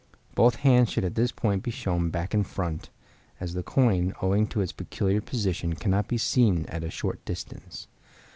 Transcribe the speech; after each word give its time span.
Both 0.33 0.55
hands 0.65 0.89
should 0.89 1.05
at 1.05 1.13
this 1.13 1.31
point 1.31 1.61
be 1.61 1.69
shown 1.69 2.09
back 2.09 2.33
and 2.33 2.43
front, 2.47 2.89
as 3.39 3.53
the 3.53 3.61
coin, 3.61 4.15
owing 4.19 4.47
to 4.47 4.61
its 4.61 4.71
peculiar 4.71 5.21
position, 5.21 5.75
cannot 5.75 6.07
be 6.07 6.17
seen 6.17 6.65
at 6.69 6.83
a 6.83 6.89
short 6.89 7.23
distance. 7.23 7.85